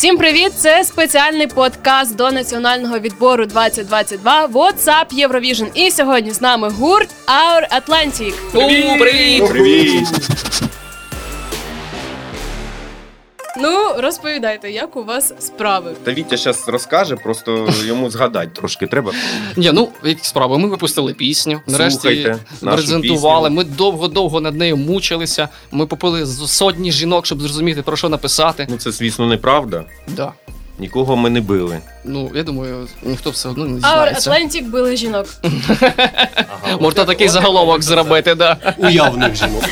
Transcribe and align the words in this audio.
Всім 0.00 0.18
привіт! 0.18 0.52
Це 0.56 0.84
спеціальний 0.84 1.46
подкаст 1.46 2.16
до 2.16 2.30
національного 2.30 2.98
відбору 2.98 3.46
2022 3.46 4.46
WhatsApp 4.46 5.28
Eurovision. 5.28 5.66
І 5.74 5.90
сьогодні 5.90 6.30
з 6.30 6.40
нами 6.40 6.68
гурт 6.68 7.08
Our 7.26 7.80
Atlantic. 7.80 8.32
Привіт! 8.52 9.00
Привіт! 9.00 9.48
Привіт! 9.48 10.06
Ну 13.56 13.94
розповідайте, 13.98 14.70
як 14.70 14.96
у 14.96 15.04
вас 15.04 15.34
справи? 15.38 15.92
Та 16.04 16.12
Вітя 16.12 16.36
зараз 16.36 16.68
розкаже, 16.68 17.16
просто 17.16 17.68
йому 17.84 18.10
згадати 18.10 18.50
трошки 18.54 18.86
треба. 18.86 19.12
Ні, 19.56 19.70
ну 19.72 19.88
які 20.04 20.24
справи. 20.24 20.58
Ми 20.58 20.68
випустили 20.68 21.14
пісню. 21.14 21.60
Нарешті 21.66 22.00
Слухайте 22.00 22.38
нашу 22.62 22.76
презентували. 22.76 23.48
пісню. 23.48 23.56
Ми 23.56 23.64
довго-довго 23.76 24.40
над 24.40 24.56
нею 24.56 24.76
мучилися. 24.76 25.48
Ми 25.70 25.86
попили 25.86 26.26
сотні 26.26 26.92
жінок, 26.92 27.26
щоб 27.26 27.40
зрозуміти 27.40 27.82
про 27.82 27.96
що 27.96 28.08
написати. 28.08 28.66
Ну 28.70 28.76
це, 28.76 28.90
звісно, 28.90 29.26
неправда. 29.26 29.84
Да. 30.08 30.32
Нікого 30.78 31.16
ми 31.16 31.30
не 31.30 31.40
били. 31.40 31.78
Ну 32.04 32.30
я 32.34 32.42
думаю, 32.42 32.88
ніхто 33.02 33.30
все 33.30 33.48
одно 33.48 33.64
не 33.64 33.70
Our 33.70 33.74
дізнається. 33.76 34.30
Atlantic 34.30 34.70
били 34.70 34.96
жінок. 34.96 35.26
Можна 36.80 37.04
такий 37.04 37.28
заголовок 37.28 37.82
зробити, 37.82 38.34
да. 38.34 38.74
уявних 38.78 39.34
жінок. 39.36 39.64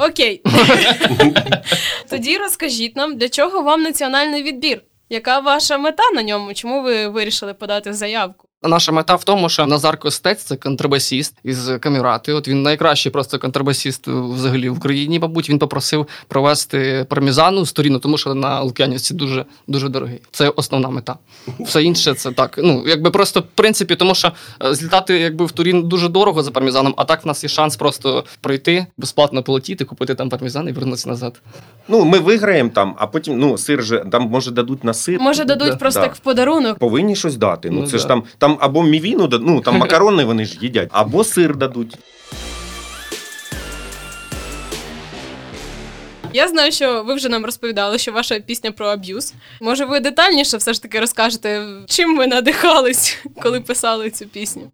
Окей. 0.00 0.42
Тоді 2.10 2.38
розкажіть 2.38 2.96
нам, 2.96 3.16
для 3.16 3.28
чого 3.28 3.62
вам 3.62 3.82
національний 3.82 4.42
відбір? 4.42 4.82
Яка 5.08 5.38
ваша 5.38 5.78
мета 5.78 6.10
на 6.14 6.22
ньому? 6.22 6.54
Чому 6.54 6.82
ви 6.82 7.08
вирішили 7.08 7.54
подати 7.54 7.92
заявку? 7.92 8.49
Наша 8.62 8.92
мета 8.92 9.14
в 9.16 9.24
тому, 9.24 9.48
що 9.48 9.66
Назар 9.66 9.98
Костець 9.98 10.42
це 10.42 10.56
контрабасіст 10.56 11.34
із 11.44 11.70
Камірати. 11.80 12.32
От 12.32 12.48
він 12.48 12.62
найкращий 12.62 13.12
просто 13.12 13.38
контрабасіст 13.38 14.08
взагалі 14.08 14.68
в 14.68 14.76
Україні. 14.76 15.18
Мабуть, 15.18 15.50
він 15.50 15.58
попросив 15.58 16.06
провести 16.28 17.06
пармізану 17.08 17.66
сторіну, 17.66 17.98
тому 17.98 18.18
що 18.18 18.34
на 18.34 18.60
Лук'янівці 18.62 19.14
дуже 19.14 19.44
дуже 19.66 19.88
дорогий. 19.88 20.20
Це 20.30 20.48
основна 20.48 20.88
мета. 20.88 21.16
Все 21.60 21.82
інше 21.82 22.14
це 22.14 22.32
так. 22.32 22.54
Ну 22.62 22.84
якби 22.86 23.10
просто 23.10 23.40
в 23.40 23.44
принципі, 23.54 23.96
тому 23.96 24.14
що 24.14 24.32
е, 24.64 24.74
злітати 24.74 25.18
якби 25.18 25.44
в 25.44 25.52
Турін 25.52 25.88
дуже 25.88 26.08
дорого 26.08 26.42
за 26.42 26.50
пармізаном, 26.50 26.94
а 26.96 27.04
так 27.04 27.24
в 27.24 27.28
нас 27.28 27.42
є 27.44 27.48
шанс 27.48 27.76
просто 27.76 28.24
пройти, 28.40 28.86
безплатно 28.98 29.42
полетіти, 29.42 29.84
купити 29.84 30.14
там 30.14 30.28
пармізан 30.28 30.68
і 30.68 30.72
вернутися 30.72 31.08
назад. 31.08 31.40
Ну, 31.88 32.04
ми 32.04 32.18
виграємо 32.18 32.70
там, 32.74 32.94
а 32.98 33.06
потім 33.06 33.38
ну, 33.38 33.58
сир 33.58 33.84
же 33.84 34.04
там 34.12 34.22
може 34.22 34.50
дадуть 34.50 34.84
на 34.84 34.94
сир. 34.94 35.20
Може, 35.20 35.44
дадуть 35.44 35.68
Да. 35.70 35.76
просто 35.76 36.00
Да. 36.00 36.06
як 36.06 36.14
в 36.14 36.18
подарунок. 36.18 36.78
Повинні 36.78 37.16
щось 37.16 37.36
дати. 37.36 37.70
Ну, 37.70 37.80
Ну, 37.80 37.86
це 37.86 37.92
да. 37.92 37.98
ж 37.98 38.08
там, 38.08 38.22
там 38.38 38.49
або 38.60 38.82
мівіну, 38.82 39.26
да- 39.26 39.38
ну 39.38 39.60
там 39.60 39.76
макарони 39.78 40.24
вони 40.24 40.44
ж 40.44 40.58
їдять, 40.60 40.88
або 40.92 41.24
сир 41.24 41.56
дадуть. 41.56 41.96
Я 46.32 46.48
знаю, 46.48 46.72
що 46.72 47.02
ви 47.02 47.14
вже 47.14 47.28
нам 47.28 47.44
розповідали, 47.44 47.98
що 47.98 48.12
ваша 48.12 48.40
пісня 48.40 48.72
про 48.72 48.86
аб'юз. 48.86 49.34
Може, 49.60 49.84
ви 49.84 50.00
детальніше 50.00 50.56
все 50.56 50.72
ж 50.72 50.82
таки 50.82 51.00
розкажете, 51.00 51.66
чим 51.86 52.16
ви 52.18 52.26
надихались, 52.26 53.18
коли 53.42 53.60
писали 53.60 54.10
цю 54.10 54.26
пісню? 54.26 54.70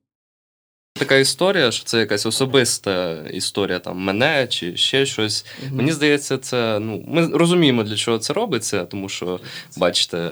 Така 0.98 1.16
історія, 1.16 1.70
що 1.70 1.84
це 1.84 1.98
якась 1.98 2.26
особиста 2.26 3.16
історія 3.32 3.78
там 3.78 3.98
мене 3.98 4.46
чи 4.46 4.76
ще 4.76 5.06
щось. 5.06 5.46
Мені 5.70 5.92
здається, 5.92 6.38
це 6.38 6.78
ну 6.78 7.04
ми 7.08 7.26
розуміємо, 7.26 7.82
для 7.82 7.96
чого 7.96 8.18
це 8.18 8.32
робиться, 8.32 8.84
тому 8.84 9.08
що 9.08 9.40
бачите. 9.76 10.30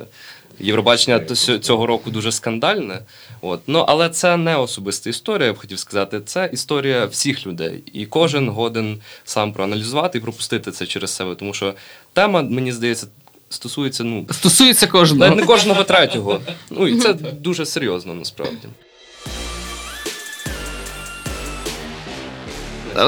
Євробачення 0.61 1.21
цього 1.61 1.87
року 1.87 2.11
дуже 2.11 2.33
скандальне, 2.33 3.01
от 3.41 3.61
ну 3.67 3.79
але 3.79 4.09
це 4.09 4.37
не 4.37 4.57
особиста 4.57 5.11
історія. 5.11 5.47
Я 5.47 5.53
б 5.53 5.59
хотів 5.59 5.79
сказати. 5.79 6.21
Це 6.27 6.51
історія 6.53 7.07
всіх 7.07 7.47
людей, 7.47 7.83
і 7.93 8.07
кожен 8.07 8.49
годен 8.49 8.99
сам 9.25 9.53
проаналізувати 9.53 10.19
і 10.19 10.21
пропустити 10.21 10.71
це 10.71 10.87
через 10.87 11.11
себе. 11.11 11.35
Тому 11.35 11.55
що 11.55 11.75
тема, 12.13 12.43
мені 12.43 12.73
здається, 12.73 13.07
стосується 13.49 14.05
ну 14.05 14.27
Стосується 14.31 14.87
кожного. 14.87 15.37
не 15.37 15.43
кожного 15.45 15.85
третього. 15.85 16.41
Ну 16.71 16.89
і 16.89 16.99
це 16.99 17.13
дуже 17.15 17.67
серйозно 17.67 18.15
насправді. 18.15 18.69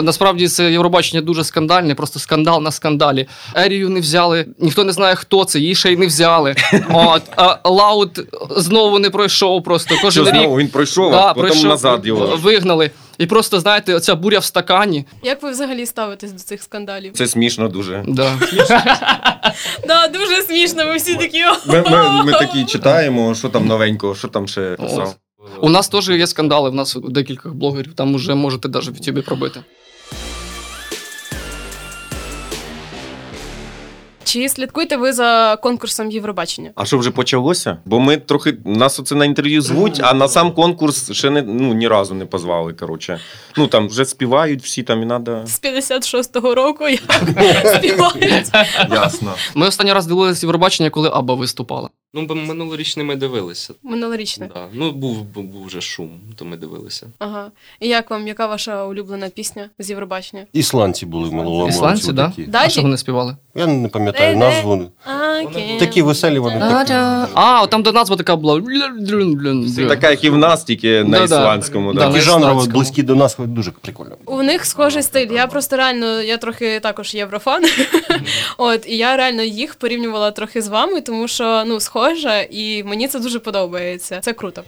Насправді 0.02 0.48
це 0.48 0.72
Євробачення 0.72 1.22
дуже 1.22 1.44
скандальне, 1.44 1.94
просто 1.94 2.18
скандал 2.18 2.62
на 2.62 2.70
скандалі. 2.70 3.26
Ерію 3.54 3.88
не 3.88 4.00
взяли, 4.00 4.46
ніхто 4.58 4.84
не 4.84 4.92
знає, 4.92 5.14
хто 5.14 5.44
це, 5.44 5.58
її 5.58 5.74
ще 5.74 5.92
й 5.92 5.96
не 5.96 6.06
взяли. 6.06 6.54
От, 6.92 7.22
а 7.36 7.68
Лаут 7.70 8.20
знову 8.56 8.98
не 8.98 9.10
пройшов 9.10 9.64
просто. 9.64 10.10
Що 10.10 10.24
рік 10.24 10.28
знову 10.28 10.58
він 10.58 10.68
пройшов, 10.68 11.10
да, 11.10 11.20
а 11.20 11.34
потім 11.34 11.48
пройшов, 11.50 11.70
назад 11.70 12.06
його. 12.06 12.36
вигнали. 12.36 12.90
І 13.18 13.26
просто, 13.26 13.60
знаєте, 13.60 13.94
оця 13.94 14.14
буря 14.14 14.38
в 14.38 14.44
стакані. 14.44 15.06
Як 15.22 15.42
ви 15.42 15.50
взагалі 15.50 15.86
ставитесь 15.86 16.32
до 16.32 16.38
цих 16.38 16.62
скандалів? 16.62 17.12
Це 17.12 17.26
смішно 17.26 17.68
дуже. 17.68 18.04
Да. 18.08 18.32
Да, 19.86 20.08
дуже 20.08 20.42
смішно, 20.42 20.86
ви 20.86 20.96
всі 20.96 21.14
такі. 21.14 21.44
Ми, 21.66 21.84
ми, 21.90 22.24
ми 22.24 22.32
такі 22.32 22.64
читаємо, 22.64 23.34
що 23.34 23.48
там 23.48 23.66
новенького, 23.66 24.14
що 24.14 24.28
там 24.28 24.48
ще 24.48 24.60
писав. 24.60 25.14
У 25.60 25.68
нас 25.68 25.88
теж 25.88 26.08
є 26.08 26.26
скандали, 26.26 26.70
в 26.70 26.74
нас 26.74 26.96
у 26.96 27.00
декількох 27.00 27.54
блогерів, 27.54 27.94
там 27.94 28.14
уже 28.14 28.34
можете 28.34 28.68
навіть 28.68 28.88
в 28.88 28.96
Ютубі 28.96 29.22
пробити. 29.22 29.60
Чи 34.24 34.48
слідкуєте 34.48 34.96
ви 34.96 35.12
за 35.12 35.58
конкурсом 35.62 36.10
Євробачення? 36.10 36.70
А 36.74 36.84
що 36.84 36.98
вже 36.98 37.10
почалося? 37.10 37.76
Бо 37.84 38.00
ми 38.00 38.16
трохи 38.16 38.56
нас 38.64 39.00
оце 39.00 39.14
на 39.14 39.24
інтерв'ю 39.24 39.62
звуть, 39.62 40.00
а 40.02 40.14
на 40.14 40.28
сам 40.28 40.52
конкурс 40.52 41.12
ще 41.12 41.30
не 41.30 41.42
ну 41.42 41.74
ні 41.74 41.88
разу 41.88 42.14
не 42.14 42.26
позвали. 42.26 42.72
Коротше, 42.72 43.20
ну 43.56 43.66
там 43.66 43.88
вже 43.88 44.04
співають 44.04 44.62
всі 44.62 44.82
там 44.82 45.02
і 45.02 45.06
треба. 45.06 45.46
З 45.46 45.62
56-го 45.62 46.54
року 46.54 46.88
як 46.88 47.00
співають. 47.76 48.50
Ясно. 48.90 49.32
Ми 49.54 49.66
останній 49.66 49.92
раз 49.92 50.06
дивилися 50.06 50.46
Євробачення, 50.46 50.90
коли 50.90 51.10
Аба 51.12 51.34
виступала. 51.34 51.88
Ну, 52.16 52.26
бо 52.26 52.34
минулорічний 52.34 53.06
ми 53.06 53.16
дивилися. 53.16 53.74
Минулорічне. 53.82 54.50
Да. 54.54 54.66
Ну, 54.72 54.92
був, 54.92 55.22
був, 55.22 55.44
був 55.44 55.66
вже 55.66 55.80
шум, 55.80 56.10
то 56.36 56.44
ми 56.44 56.56
дивилися. 56.56 57.06
Ага. 57.18 57.50
І 57.80 57.88
як 57.88 58.10
вам, 58.10 58.28
яка 58.28 58.46
ваша 58.46 58.84
улюблена 58.84 59.28
пісня 59.28 59.70
з 59.78 59.90
Євробачення? 59.90 60.46
Ісландці 60.52 61.06
були 61.06 61.28
в 61.28 61.32
минулому 61.32 61.68
Ісландці, 61.68 62.12
році. 62.12 62.46
да? 62.48 62.58
А 62.64 62.68
що 62.68 62.82
вони 62.82 62.96
співали? 62.96 63.36
Я 63.54 63.66
не 63.66 63.88
пам'ятаю 63.88 64.36
назву. 64.36 64.90
Такі 65.78 66.02
веселі 66.02 66.38
вони. 66.38 66.60
такі. 66.60 66.92
А, 67.34 67.62
от 67.62 67.70
там 67.70 67.82
де 67.82 67.92
назва 67.92 68.16
така 68.16 68.36
була. 68.36 68.62
Така, 69.88 70.10
як 70.10 70.24
і 70.24 70.30
в 70.30 70.38
нас, 70.38 70.64
тільки 70.64 71.04
на 71.04 71.24
ісландському. 71.24 71.92
Да, 71.92 72.00
Да. 72.00 72.08
Такі 72.08 72.20
жанрово 72.20 72.66
близькі 72.66 73.02
до 73.02 73.14
нас, 73.14 73.36
дуже 73.38 73.70
прикольно. 73.70 74.16
У 74.24 74.42
них 74.42 74.64
схожий 74.64 75.02
стиль. 75.02 75.32
Я 75.32 75.46
просто 75.46 75.76
реально, 75.76 76.22
я 76.22 76.36
трохи 76.36 76.80
також 76.80 77.14
єврофан. 77.14 77.64
От, 78.58 78.86
і 78.86 78.96
я 78.96 79.16
реально 79.16 79.42
їх 79.42 79.74
порівнювала 79.74 80.30
трохи 80.30 80.62
з 80.62 80.68
вами, 80.68 81.00
тому 81.00 81.28
що 81.28 81.64
ну, 81.66 81.80
схоже, 81.80 82.05
і 82.50 82.82
мені 82.84 83.08
це 83.08 83.20
дуже 83.20 83.38
подобається. 83.38 84.20
Це 84.20 84.32
круто. 84.32 84.62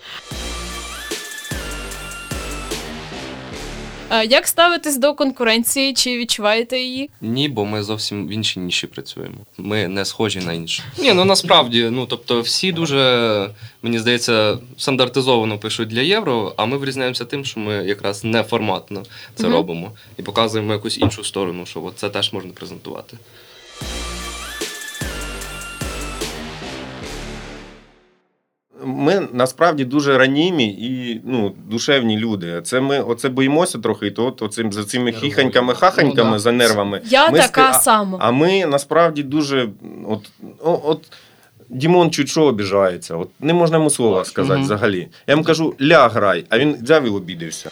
Як 4.29 4.47
ставитесь 4.47 4.97
до 4.97 5.15
конкуренції? 5.15 5.95
Чи 5.95 6.19
відчуваєте 6.19 6.79
її? 6.79 7.11
Ні, 7.21 7.49
бо 7.49 7.65
ми 7.65 7.83
зовсім 7.83 8.29
в 8.29 8.31
іншій 8.31 8.61
ніші 8.61 8.87
працюємо. 8.87 9.35
Ми 9.59 9.89
не 9.89 10.05
схожі 10.05 10.39
на 10.39 10.53
інші. 10.53 10.83
Ні, 10.99 11.13
ну 11.13 11.25
насправді, 11.25 11.89
ну 11.91 12.07
тобто, 12.07 12.41
всі 12.41 12.73
дуже, 12.73 13.51
мені 13.83 13.99
здається, 13.99 14.59
стандартизовано 14.77 15.59
пишуть 15.59 15.89
для 15.89 16.01
євро, 16.01 16.55
а 16.57 16.67
ми 16.67 16.77
вирізняємося 16.77 17.25
тим, 17.25 17.45
що 17.45 17.61
ми 17.61 17.75
якраз 17.75 18.25
неформатно 18.25 19.03
це 19.35 19.43
Мгм. 19.45 19.53
робимо 19.53 19.93
і 20.19 20.23
показуємо 20.23 20.73
якусь 20.73 20.99
іншу 20.99 21.25
сторону, 21.25 21.67
що 21.67 21.83
от 21.85 21.97
це 21.99 22.09
теж 22.09 22.33
можна 22.33 22.51
презентувати. 22.53 23.17
Ми 28.85 29.29
насправді 29.33 29.85
дуже 29.85 30.19
ранімі 30.19 30.67
і 30.69 31.21
ну, 31.25 31.55
душевні 31.71 32.19
люди. 32.19 32.61
Це 32.65 32.81
ми 32.81 33.01
оце 33.01 33.29
боїмося 33.29 33.79
трохи, 33.79 34.07
і 34.07 34.11
то 34.11 34.27
от 34.27 34.43
оцим 34.43 34.73
за 34.73 34.85
цими 34.85 35.13
хіханьками, 35.13 35.75
хаханьками 35.75 36.31
Ну, 36.31 36.33
да. 36.37 36.39
за 36.39 36.53
нервами. 36.53 37.01
Я 37.05 37.31
Ми 37.31 37.39
така 37.39 37.73
ски- 37.73 37.83
сама. 37.83 38.19
А 38.21 38.31
ми 38.31 38.67
насправді 38.67 39.23
дуже 39.23 39.69
от, 40.09 40.31
от 40.63 41.01
Дімон 41.69 42.11
чуть 42.11 42.29
що 42.29 42.43
обіжається. 42.45 43.17
От 43.17 43.29
не 43.41 43.55
можна 43.55 43.77
йому 43.77 43.91
слова 43.91 44.25
сказати 44.25 44.55
Мгм. 44.55 44.63
взагалі. 44.65 45.09
Я 45.27 45.33
йому 45.33 45.45
кажу, 45.45 45.75
ля 45.83 46.09
грай, 46.09 46.45
а 46.49 46.59
він 46.59 46.77
взяв 46.83 47.07
і 47.07 47.09
обідався. 47.11 47.71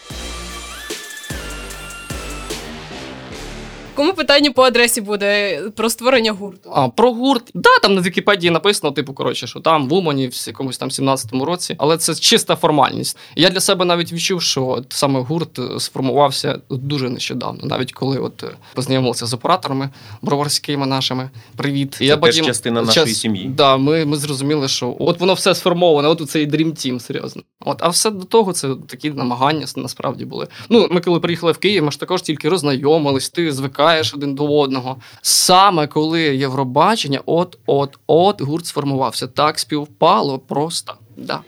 Кому 3.97 4.13
питання 4.13 4.51
по 4.51 4.63
адресі 4.63 5.01
буде 5.01 5.61
про 5.75 5.89
створення 5.89 6.31
гурту? 6.31 6.69
А 6.73 6.87
про 6.89 7.13
гурт, 7.13 7.51
да, 7.53 7.69
там 7.81 7.95
на 7.95 8.01
Вікіпедії 8.01 8.51
написано, 8.51 8.93
типу, 8.93 9.13
коротше, 9.13 9.47
що 9.47 9.59
там 9.59 9.89
в 9.89 9.93
Умані 9.93 10.27
в 10.27 10.47
якомусь 10.47 10.77
там 10.77 10.89
17-му 10.89 11.45
році, 11.45 11.75
але 11.77 11.97
це 11.97 12.15
чиста 12.15 12.55
формальність. 12.55 13.17
Я 13.35 13.49
для 13.49 13.59
себе 13.59 13.85
навіть 13.85 14.13
відчув, 14.13 14.41
що 14.41 14.67
от 14.67 14.85
саме 14.89 15.19
гурт 15.19 15.59
е, 15.59 15.79
сформувався 15.79 16.59
дуже 16.69 17.09
нещодавно, 17.09 17.59
навіть 17.63 17.93
коли 17.93 18.17
от 18.17 18.43
е, 18.43 18.47
познайомилися 18.73 19.25
з 19.25 19.33
операторами 19.33 19.89
броварськими 20.21 20.85
нашими. 20.85 21.29
Привіт. 21.55 21.93
Це 21.93 22.17
теж 22.17 22.41
частина 22.41 22.81
нашої 22.81 23.15
сім'ї. 23.15 23.47
Да, 23.47 23.77
ми, 23.77 24.05
ми 24.05 24.17
зрозуміли, 24.17 24.67
що 24.67 24.95
от 24.99 25.19
воно 25.19 25.33
все 25.33 25.55
сформоване, 25.55 26.07
от 26.07 26.21
у 26.21 26.25
цей 26.25 26.47
Dream 26.47 26.69
Team, 26.69 26.99
серйозно. 26.99 27.41
От, 27.59 27.77
а 27.81 27.89
все 27.89 28.11
до 28.11 28.25
того 28.25 28.53
це 28.53 28.69
такі 28.87 29.09
намагання 29.09 29.65
насправді 29.75 30.25
були. 30.25 30.47
Ну, 30.69 30.87
ми 30.91 31.01
коли 31.01 31.19
приїхали 31.19 31.51
в 31.51 31.57
Київ, 31.57 31.83
ми 31.83 31.91
ж 31.91 31.99
також 31.99 32.21
тільки 32.21 32.49
роззнайомились, 32.49 33.29
ти 33.29 33.51
звикаєш 33.51 33.86
один 34.13 34.35
до 34.35 34.59
одного. 34.59 34.97
Саме 35.21 35.87
коли 35.87 36.21
Євробачення, 36.21 37.21
от, 37.25 37.57
от, 37.65 37.99
от 38.07 38.41
гурт 38.41 38.65
сформувався. 38.65 39.27
Так 39.27 39.59
співпало 39.59 40.39
просто. 40.39 40.93
Да. 41.17 41.39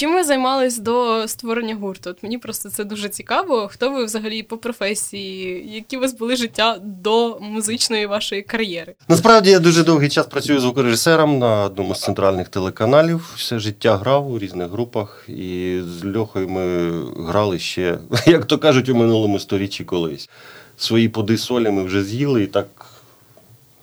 Чим 0.00 0.14
ви 0.14 0.24
займались 0.24 0.78
до 0.78 1.28
створення 1.28 1.74
гурту? 1.74 2.10
От 2.10 2.22
мені 2.22 2.38
просто 2.38 2.70
це 2.70 2.84
дуже 2.84 3.08
цікаво. 3.08 3.68
Хто 3.72 3.90
ви 3.90 4.04
взагалі 4.04 4.42
по 4.42 4.56
професії? 4.56 5.64
Які 5.74 5.96
у 5.96 6.00
вас 6.00 6.14
були 6.14 6.36
життя 6.36 6.78
до 6.82 7.38
музичної 7.40 8.06
вашої 8.06 8.42
кар'єри? 8.42 8.94
Насправді 9.08 9.50
я 9.50 9.58
дуже 9.58 9.84
довгий 9.84 10.08
час 10.08 10.26
працюю 10.26 10.60
звукорежисером 10.60 11.38
на 11.38 11.64
одному 11.64 11.94
з 11.94 12.00
центральних 12.00 12.48
телеканалів. 12.48 13.34
Все 13.36 13.58
життя 13.58 13.96
грав 13.96 14.32
у 14.32 14.38
різних 14.38 14.70
групах, 14.70 15.24
і 15.28 15.80
з 16.00 16.16
Льохою 16.16 16.48
ми 16.48 16.90
грали 17.26 17.58
ще, 17.58 17.98
як 18.26 18.44
то 18.44 18.58
кажуть, 18.58 18.88
у 18.88 18.94
минулому 18.94 19.38
сторіччі 19.38 19.84
колись. 19.84 20.28
Свої 20.76 21.08
поди 21.08 21.38
солі 21.38 21.70
ми 21.70 21.82
вже 21.82 22.04
з'їли 22.04 22.42
і 22.42 22.46
так. 22.46 22.89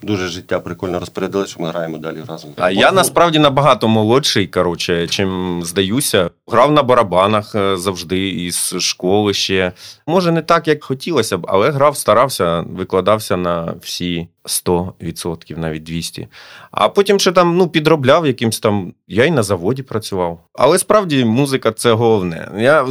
Дуже 0.02 0.28
життя 0.28 0.60
прикольно 0.60 1.00
розпорядили, 1.00 1.48
що 1.48 1.60
ми 1.60 1.70
граємо 1.70 1.98
далі 1.98 2.18
разом. 2.28 2.52
А 2.58 2.72
я 2.72 2.92
насправді 2.92 3.40
набагато 3.40 3.88
молодший, 3.88 4.48
коротше, 4.48 5.08
чим 5.08 5.62
здаюся. 5.64 6.30
Грав 6.48 6.72
на 6.72 6.84
барабанах 6.84 7.56
е, 7.56 7.78
завжди 7.78 8.30
із 8.30 8.76
школи 8.80 9.34
ще. 9.34 9.72
Може, 10.08 10.32
не 10.32 10.42
так, 10.42 10.68
як 10.68 10.84
хотілося 10.84 11.38
б, 11.38 11.46
але 11.50 11.72
грав, 11.72 11.98
старався, 11.98 12.62
викладався 12.62 13.38
на 13.38 13.74
всі 13.82 14.28
100%, 14.46 15.58
навіть 15.58 15.84
200. 15.84 16.28
А 16.72 16.90
потім 16.90 17.20
ще 17.20 17.32
там 17.32 17.58
ну, 17.58 17.68
підробляв 17.68 18.28
якимсь 18.28 18.60
там. 18.60 18.94
Я 19.08 19.26
й 19.26 19.32
на 19.32 19.44
заводі 19.44 19.84
працював. 19.84 20.40
Але 20.54 20.78
справді 20.78 21.26
музика 21.26 21.72
це 21.72 21.92
головне. 21.92 22.52
Я, 22.58 22.88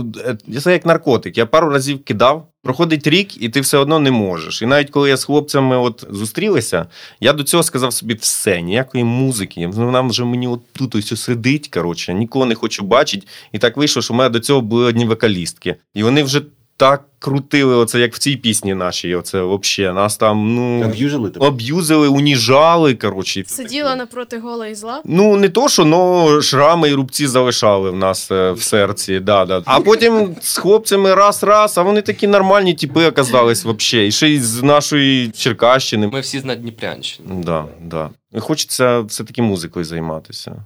я 0.46 0.60
це 0.60 0.72
як 0.72 0.86
наркотик. 0.86 1.38
Я 1.38 1.46
пару 1.46 1.70
разів 1.70 2.04
кидав. 2.04 2.48
Проходить 2.66 3.06
рік, 3.06 3.42
і 3.42 3.48
ти 3.48 3.60
все 3.60 3.78
одно 3.78 3.98
не 3.98 4.10
можеш. 4.10 4.62
І 4.62 4.66
навіть 4.66 4.90
коли 4.90 5.08
я 5.08 5.16
з 5.16 5.24
хлопцями 5.24 5.76
от 5.76 6.06
зустрілися, 6.10 6.86
я 7.20 7.32
до 7.32 7.44
цього 7.44 7.62
сказав 7.62 7.92
собі 7.92 8.14
все, 8.14 8.62
ніякої 8.62 9.04
музики. 9.04 9.66
Вона 9.66 10.00
вже 10.00 10.24
мені 10.24 10.48
от 10.48 10.60
тут 10.72 10.94
ось 10.94 11.20
сидить. 11.20 11.68
Коротше, 11.68 12.14
нікого 12.14 12.46
не 12.46 12.54
хочу 12.54 12.84
бачити. 12.84 13.26
І 13.52 13.58
так 13.58 13.76
вийшло, 13.76 14.02
що 14.02 14.14
в 14.14 14.16
мене 14.16 14.30
до 14.30 14.40
цього 14.40 14.60
були 14.60 14.84
одні 14.84 15.04
вокалістки. 15.04 15.76
І 15.94 16.02
вони 16.02 16.22
вже 16.22 16.42
так 16.76 17.04
крутили, 17.18 17.74
оце 17.76 18.00
як 18.00 18.14
в 18.14 18.18
цій 18.18 18.36
пісні 18.36 18.74
нашій. 18.74 19.14
Оце 19.14 19.42
взагалі. 19.42 19.94
Нас 19.94 20.16
там 20.16 20.54
ну 20.54 20.82
Аб'юзили 20.84 21.30
тебе? 21.30 21.46
об'юзили, 21.46 22.08
уніжали. 22.08 22.94
Коротше. 22.94 23.44
Сиділа 23.46 23.96
напроти 23.96 24.38
гола 24.38 24.66
і 24.66 24.74
зла. 24.74 25.02
Ну, 25.04 25.36
не 25.36 25.48
то, 25.48 25.68
що 25.68 25.84
но 25.84 26.42
шрами 26.42 26.90
і 26.90 26.94
рубці 26.94 27.26
залишали 27.26 27.90
в 27.90 27.96
нас 27.96 28.30
е, 28.30 28.52
в 28.52 28.62
серці. 28.62 29.20
Да, 29.20 29.44
да. 29.44 29.62
А 29.64 29.80
потім 29.80 30.36
з 30.40 30.56
хлопцями 30.56 31.14
раз-раз, 31.14 31.78
а 31.78 31.82
вони 31.82 32.02
такі 32.02 32.26
нормальні 32.26 32.74
типи 32.74 33.06
оказались 33.06 33.64
взагалі. 33.64 34.08
І 34.08 34.12
ще 34.12 34.28
й 34.28 34.40
з 34.40 34.62
нашої 34.62 35.28
Черкащини. 35.30 36.06
Ми 36.06 36.20
всі 36.20 36.40
з 36.40 36.44
Надніпрянщини. 36.44 37.28
Да, 37.44 37.64
да. 37.82 38.10
Хочеться 38.38 39.00
все-таки 39.00 39.42
музикою 39.42 39.84
займатися. 39.84 40.56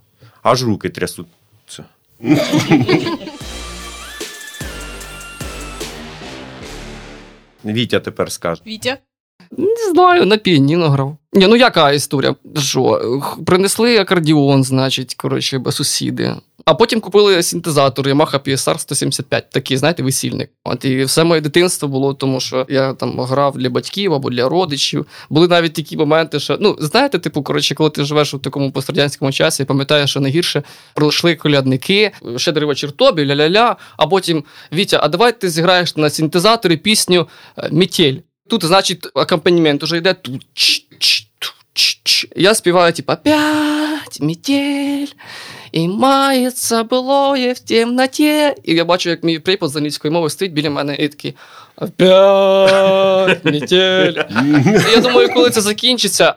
Аж 0.42 0.64
руки 0.64 0.88
трясуться. 0.88 1.84
Вітя 7.64 8.00
тепер 8.00 8.32
скаже. 8.32 8.62
Вітя. 8.66 8.98
Не 9.50 9.90
знаю, 9.92 10.26
на 10.26 10.36
піаніно 10.36 10.88
грав. 10.88 11.16
Ні, 11.32 11.46
ну 11.46 11.56
яка 11.56 11.92
історія? 11.92 12.34
Що? 12.58 13.00
Принесли 13.46 13.98
акордіон, 13.98 14.64
значить, 14.64 15.14
коротше, 15.14 15.62
сусіди. 15.70 16.34
А 16.64 16.74
потім 16.74 17.00
купили 17.00 17.42
синтезатор 17.42 18.06
Yamaha 18.06 18.38
PSR 18.38 18.78
175, 18.78 19.50
такий, 19.50 19.76
знаєте, 19.76 20.02
весільник. 20.02 20.50
От 20.64 20.84
і 20.84 21.04
все 21.04 21.24
моє 21.24 21.40
дитинство 21.40 21.88
було, 21.88 22.14
тому 22.14 22.40
що 22.40 22.66
я 22.68 22.92
там 22.92 23.20
грав 23.20 23.58
для 23.58 23.70
батьків 23.70 24.14
або 24.14 24.30
для 24.30 24.48
родичів. 24.48 25.06
Були 25.30 25.48
навіть 25.48 25.72
такі 25.72 25.96
моменти, 25.96 26.40
що 26.40 26.58
ну 26.60 26.76
знаєте, 26.80 27.18
типу, 27.18 27.42
коротше, 27.42 27.74
коли 27.74 27.90
ти 27.90 28.04
живеш 28.04 28.34
у 28.34 28.38
такому 28.38 28.72
пострадянському 28.72 29.32
часі, 29.32 29.64
пам'ятаєш, 29.64 30.10
що 30.10 30.20
найгірше 30.20 30.62
прийшли 30.94 31.34
колядники, 31.34 32.12
щедрий 32.36 32.68
вечір 32.68 32.92
тобі, 32.92 33.26
ля-ля-ля. 33.26 33.76
А 33.96 34.06
потім 34.06 34.44
Вітя, 34.72 35.00
а 35.02 35.08
давай 35.08 35.40
ти 35.40 35.50
зіграєш 35.50 35.96
на 35.96 36.10
синтезаторі 36.10 36.76
пісню 36.76 37.28
е, 37.58 37.68
Метель. 37.72 38.16
Тут, 38.50 38.64
значить, 38.64 39.06
акомпанемент 39.14 39.82
уже 39.82 39.96
йде 39.96 40.14
тут. 40.14 40.42
ч- 40.54 40.82
ч- 40.98 41.26
ту- 41.38 41.52
ч- 41.72 42.00
ч. 42.04 42.28
Я 42.36 42.54
співаю, 42.54 42.92
типа, 42.92 43.14
опять 43.14 44.20
метель, 44.20 45.06
і 45.72 45.88
мається 45.88 46.82
былое 46.82 47.52
в 47.52 47.58
темноті. 47.58 48.52
І 48.64 48.74
я 48.74 48.84
бачу, 48.84 49.10
як 49.10 49.22
мій 49.24 49.38
припад 49.38 49.70
з 49.70 49.76
англійської 49.76 50.12
мови 50.12 50.30
стоїть 50.30 50.52
біля 50.52 50.70
мене 50.70 50.96
і 50.98 51.08
такий, 51.08 51.34
опять 51.76 53.44
метель. 53.44 54.12
І 54.88 54.92
я 54.92 55.00
думаю, 55.00 55.28
коли 55.34 55.50
це 55.50 55.60
закінчиться, 55.60 56.34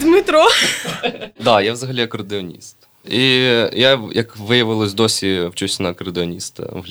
Дмитро. 0.00 0.46
Да, 1.40 1.62
я 1.62 1.72
взагалі 1.72 2.02
акордеоніст. 2.02 2.76
І 3.10 3.32
я, 3.72 4.00
як 4.12 4.36
виявилось, 4.36 4.94
досі 4.94 5.46
вчуся 5.52 5.82
на 5.82 5.88
акордеоніста 5.88 6.62
в 6.72 6.86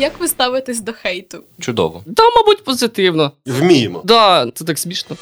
Як 0.00 0.20
ви 0.20 0.28
ставитесь 0.28 0.80
до 0.80 0.92
хейту? 0.92 1.44
Чудово. 1.60 2.04
Та, 2.16 2.22
мабуть, 2.36 2.64
позитивно. 2.64 3.32
Вміємо. 3.46 4.02
Да, 4.04 4.50
це 4.54 4.64
так 4.64 4.78
смішно. 4.78 5.16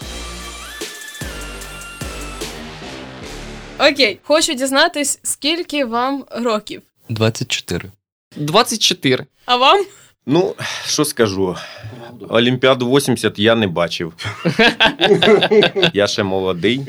Окей, 3.78 4.18
хочу 4.22 4.54
дізнатись, 4.54 5.18
скільки 5.22 5.84
вам 5.84 6.24
років? 6.30 6.82
24. 7.08 7.90
24. 8.36 9.26
А 9.46 9.56
вам? 9.56 9.84
Ну, 10.30 10.54
що 10.86 11.04
скажу? 11.04 11.56
Олімпіаду 12.28 12.96
80 12.96 13.38
я 13.38 13.54
не 13.54 13.66
бачив. 13.66 14.12
Я 15.92 16.06
ще 16.06 16.22
молодий, 16.22 16.80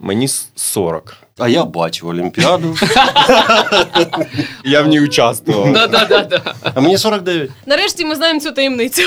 мені 0.00 0.28
40. 0.54 1.16
А 1.38 1.48
я 1.48 1.64
бачив 1.64 2.08
Олімпіаду, 2.08 2.76
Я 4.64 4.82
в 4.82 4.86
ній 4.88 5.00
участвував. 5.00 5.72
Да-да-да. 5.72 6.54
а 6.74 6.80
мені 6.80 6.98
49. 6.98 7.50
Нарешті 7.66 8.04
ми 8.04 8.14
знаємо 8.14 8.40
цю 8.40 8.52
таємницю. 8.52 9.02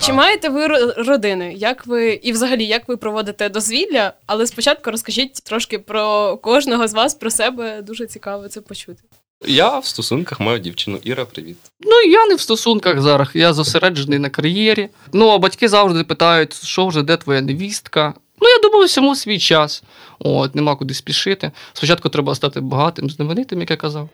Чи 0.00 0.12
маєте 0.12 0.48
ви 0.48 0.66
родини? 0.96 1.54
Як 1.56 1.86
ви 1.86 2.12
і 2.12 2.32
взагалі 2.32 2.64
як 2.66 2.88
ви 2.88 2.96
проводите 2.96 3.48
дозвілля? 3.48 4.12
Але 4.26 4.46
спочатку 4.46 4.90
розкажіть 4.90 5.34
трошки 5.34 5.78
про 5.78 6.36
кожного 6.36 6.88
з 6.88 6.94
вас, 6.94 7.14
про 7.14 7.30
себе. 7.30 7.82
Дуже 7.82 8.06
цікаво 8.06 8.48
це 8.48 8.60
почути. 8.60 9.02
Я 9.44 9.78
в 9.78 9.86
стосунках 9.86 10.40
маю 10.40 10.58
дівчину. 10.58 10.98
Іра, 11.04 11.24
привіт. 11.24 11.56
Ну, 11.80 12.10
я 12.10 12.26
не 12.26 12.34
в 12.34 12.40
стосунках 12.40 13.00
зараз, 13.00 13.28
я 13.34 13.52
зосереджений 13.52 14.18
на 14.18 14.30
кар'єрі. 14.30 14.88
Ну, 15.12 15.28
а 15.28 15.38
батьки 15.38 15.68
завжди 15.68 16.04
питають, 16.04 16.64
що 16.64 16.86
вже, 16.86 17.02
де 17.02 17.16
твоя 17.16 17.40
невістка. 17.40 18.14
Ну, 18.40 18.48
я 18.48 18.58
думаю, 18.62 18.86
всьому 18.86 19.16
свій 19.16 19.38
час. 19.38 19.82
От, 20.18 20.54
нема 20.54 20.76
куди 20.76 20.94
спішити. 20.94 21.50
Спочатку 21.72 22.08
треба 22.08 22.34
стати 22.34 22.60
багатим, 22.60 23.10
знаменитим, 23.10 23.60
як 23.60 23.70
я 23.70 23.76
казав. 23.76 24.08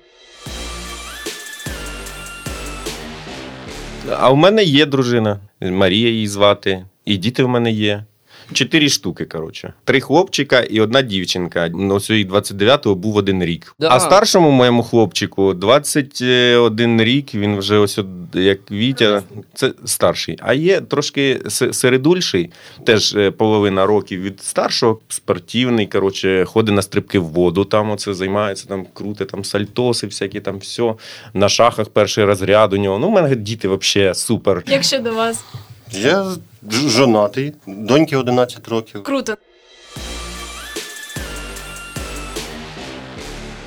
А 4.11 4.31
в 4.31 4.37
мене 4.37 4.65
є 4.65 4.87
дружина, 4.87 5.41
Марія 5.61 6.09
її 6.11 6.29
звати, 6.29 6.87
і 7.05 7.17
діти 7.17 7.45
в 7.45 7.49
мене 7.49 7.73
є. 7.73 8.05
Чотири 8.53 8.89
штуки, 8.89 9.25
коротше. 9.25 9.73
Три 9.85 10.01
хлопчика 10.01 10.61
і 10.61 10.81
одна 10.81 11.03
дівчинка. 11.03 11.71
Ну, 11.75 11.95
ось 11.95 12.11
їй 12.11 12.27
29-го 12.27 12.95
був 12.95 13.17
один 13.17 13.45
рік. 13.45 13.75
Да. 13.81 13.89
А 13.91 14.01
старшому 14.01 14.51
моєму 14.51 14.83
хлопчику 14.83 15.55
21 15.55 17.03
рік, 17.03 17.35
він 17.35 17.57
вже 17.57 17.79
ось 17.79 17.99
от, 17.99 18.07
як 18.35 18.71
Вітя, 18.71 19.23
це 19.55 19.73
старший. 19.85 20.39
А 20.41 20.55
є 20.55 20.81
трошки 20.81 21.41
середульший, 21.49 22.51
теж 22.85 23.15
е, 23.15 23.31
половина 23.31 23.87
років 23.87 24.23
від 24.23 24.43
старшого, 24.43 24.99
спортивний, 25.09 25.87
коротше, 25.87 26.45
ходить 26.45 26.75
на 26.75 26.83
стрибки 26.83 27.19
в 27.19 27.25
воду, 27.25 27.65
там 27.65 27.91
оце 27.91 28.15
займається, 28.15 28.69
там 28.69 28.87
крути, 28.93 29.25
там 29.25 29.45
сальтоси, 29.45 30.07
всякі 30.07 30.41
там 30.41 30.59
все. 30.59 30.95
На 31.35 31.49
шахах 31.49 31.89
перший 31.89 32.25
розряд 32.25 32.73
у 32.73 32.77
нього. 32.77 32.99
Ну, 32.99 33.07
у 33.07 33.11
мене 33.11 33.37
діти 33.37 33.69
взагалі 33.69 34.15
супер. 34.15 34.63
Як 34.67 34.83
щодо 34.85 35.13
вас? 35.13 35.45
Я 35.93 36.27
Жонатий, 36.71 37.53
доньки 37.67 38.17
11 38.17 38.69
років. 38.69 39.03
Круто. 39.03 39.35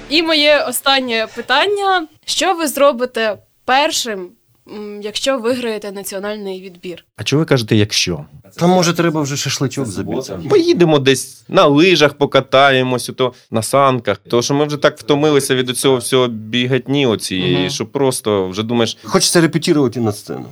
І 0.10 0.24
моє 0.24 0.64
останнє 0.70 1.28
питання: 1.36 2.08
що 2.26 2.54
ви 2.54 2.68
зробите 2.68 3.38
першим, 3.66 4.30
якщо 5.02 5.40
виграєте 5.40 5.92
національний 5.92 6.62
відбір? 6.62 7.06
А 7.18 7.24
чого 7.24 7.40
ви 7.40 7.46
кажете, 7.46 7.76
якщо? 7.76 8.26
Там 8.58 8.70
може 8.70 8.94
треба 8.94 9.22
вже 9.22 9.38
шашличок 9.38 9.86
забити. 9.86 10.40
Поїдемо 10.50 11.00
десь 11.00 11.44
на 11.48 11.66
лижах, 11.66 12.14
покатаємось, 12.14 13.10
ото 13.10 13.34
на 13.52 13.62
санках. 13.62 14.18
Тому 14.30 14.42
що 14.44 14.54
ми 14.54 14.66
вже 14.66 14.78
так 14.78 14.98
втомилися 15.00 15.56
від 15.56 15.78
цього 15.78 15.98
всього 15.98 16.28
бігатні 16.28 17.08
оцієї, 17.08 17.58
Мгм. 17.58 17.70
що 17.70 17.86
просто 17.86 18.48
вже 18.48 18.64
думаєш, 18.64 18.98
Хочеться 19.04 19.42
репетирувати 19.42 20.00
на 20.00 20.12
сцену. 20.12 20.46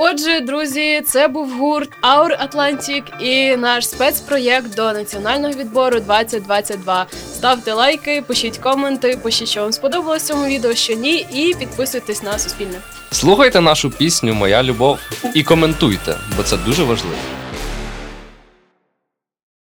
Отже, 0.00 0.40
друзі, 0.40 1.02
це 1.06 1.28
був 1.28 1.50
гурт 1.58 1.90
Our 2.02 2.48
Atlantic 2.48 3.02
і 3.20 3.56
наш 3.56 3.88
спецпроєкт 3.88 4.74
до 4.74 4.92
національного 4.92 5.54
відбору 5.54 6.00
2022. 6.00 7.06
Ставте 7.34 7.72
лайки, 7.72 8.22
пишіть 8.26 8.58
коменти, 8.58 9.18
пишіть, 9.22 9.48
що 9.48 9.60
вам 9.60 9.72
сподобалось 9.72 10.22
цьому 10.22 10.46
відео, 10.46 10.74
що 10.74 10.94
ні, 10.94 11.26
і 11.32 11.54
підписуйтесь 11.58 12.22
на 12.22 12.38
Суспільне. 12.38 12.78
Слухайте 13.10 13.60
нашу 13.60 13.90
пісню 13.90 14.34
Моя 14.34 14.62
любов 14.62 14.98
і 15.34 15.42
коментуйте, 15.42 16.16
бо 16.36 16.42
це 16.42 16.56
дуже 16.56 16.82
важливо. 16.84 17.16